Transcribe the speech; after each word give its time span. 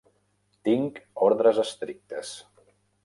Tinc 0.69 0.97
ordres 1.27 1.59
estrictes. 1.67 2.33